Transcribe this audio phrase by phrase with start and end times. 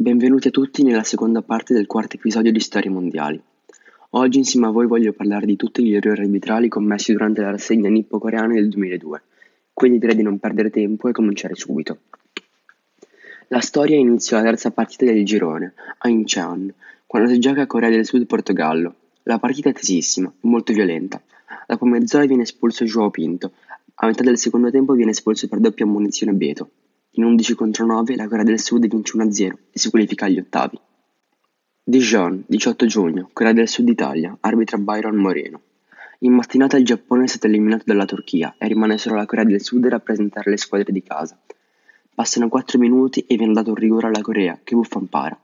[0.00, 3.38] Benvenuti a tutti nella seconda parte del quarto episodio di Storie Mondiali.
[4.12, 7.90] Oggi insieme a voi voglio parlare di tutti gli errori arbitrali commessi durante la rassegna
[7.90, 9.22] nippo-coreana del 2002,
[9.74, 11.98] quindi direi di non perdere tempo e cominciare subito.
[13.48, 16.72] La storia inizia alla terza partita del girone, a Incheon,
[17.06, 18.94] quando si gioca a Corea del Sud-Portogallo.
[19.24, 21.20] La partita è tesissima molto violenta.
[21.66, 23.52] Dopo mezz'ora viene espulso Joao Pinto,
[23.96, 26.70] a metà del secondo tempo viene espulso per doppia munizione Beto.
[27.14, 30.78] In 11 contro 9 la Corea del Sud vince 1-0 e si qualifica agli ottavi.
[31.82, 35.60] Dijon, 18 giugno, Corea del Sud Italia, arbitra Byron Moreno.
[36.20, 39.60] In mattinata il Giappone è stato eliminato dalla Turchia e rimane solo la Corea del
[39.60, 41.36] Sud a rappresentare le squadre di casa.
[42.14, 45.36] Passano 4 minuti e viene dato un rigore alla Corea, che buffampara.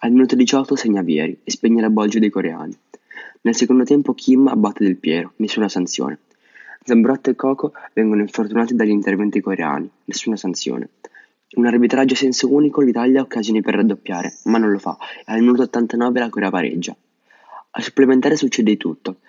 [0.00, 2.76] Al minuto 18 segna Vieri e spegne la bolgia dei coreani.
[3.40, 6.18] Nel secondo tempo Kim abbatte Del Piero, nessuna sanzione.
[6.84, 10.90] Zambrotta e Coco vengono infortunati dagli interventi coreani, nessuna sanzione.
[11.56, 15.32] Un arbitraggio a senso unico l'Italia ha occasioni per raddoppiare, ma non lo fa e
[15.32, 16.94] al minuto 89 la Corea pareggia.
[17.70, 19.20] Al supplementare succede di tutto.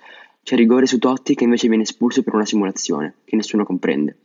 [0.44, 4.18] C'è rigore su Totti che invece viene espulso per una simulazione, che nessuno comprende.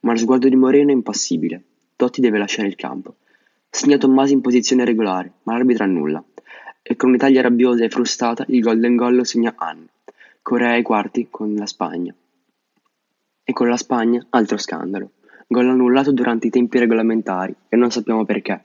[0.00, 1.60] Ma lo sguardo di Moreno è impassibile.
[1.96, 3.16] Totti deve lasciare il campo.
[3.68, 6.22] Segna Tommasi in posizione regolare, ma l'arbitro annulla.
[6.82, 9.88] E con un'Italia rabbiosa e frustata il golden goal lo segna Han.
[10.40, 12.14] Corea ai quarti con la Spagna.
[13.42, 15.10] E con la Spagna altro scandalo.
[15.52, 18.62] Gol annullato durante i tempi regolamentari e non sappiamo perché.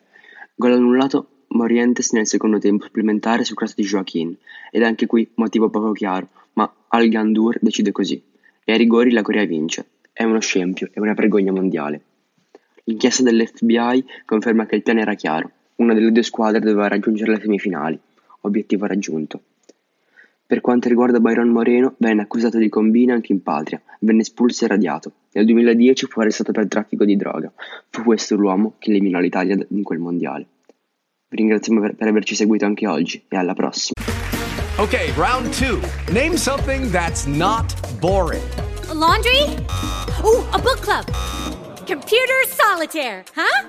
[0.54, 4.38] Gol annullato Morientes nel secondo tempo supplementare su cross di Joaquin
[4.70, 8.22] ed anche qui motivo poco chiaro, ma Al Gandur decide così.
[8.64, 9.84] E ai rigori la Corea vince.
[10.14, 12.02] È uno scempio, è una vergogna mondiale.
[12.84, 15.50] L'inchiesta dell'FBI conferma che il piano era chiaro.
[15.78, 18.00] Una delle due squadre doveva raggiungere le semifinali.
[18.42, 19.42] Obiettivo raggiunto.
[20.48, 24.68] Per quanto riguarda Byron Moreno, venne accusato di combina anche in patria, venne espulso e
[24.68, 25.12] radiato.
[25.32, 27.52] Nel 2010 fu arrestato per traffico di droga.
[27.90, 30.46] Fu questo l'uomo che eliminò l'Italia in quel mondiale.
[31.30, 34.00] Vi ringraziamo per, per averci seguito anche oggi e alla prossima.
[34.78, 35.80] Okay, round two.
[36.14, 38.44] Name something that's not boring.
[38.90, 39.42] A laundry?
[40.24, 41.06] Ooh, a book club.
[41.88, 43.68] Computer solitaire, huh?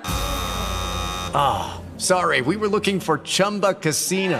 [1.33, 4.39] Ah, sorry, we were looking for Chumba Casino.